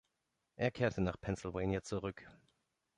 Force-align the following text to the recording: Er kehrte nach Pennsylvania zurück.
Er 0.55 0.71
kehrte 0.71 0.99
nach 1.01 1.21
Pennsylvania 1.21 1.83
zurück. 1.83 2.25